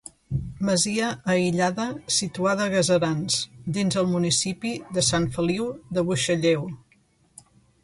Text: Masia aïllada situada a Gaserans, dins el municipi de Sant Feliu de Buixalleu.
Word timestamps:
Masia 0.67 1.09
aïllada 1.33 1.85
situada 2.15 2.65
a 2.69 2.71
Gaserans, 2.77 3.37
dins 3.77 3.99
el 4.03 4.09
municipi 4.15 4.73
de 4.97 5.07
Sant 5.11 5.31
Feliu 5.39 5.71
de 5.99 6.07
Buixalleu. 6.11 6.69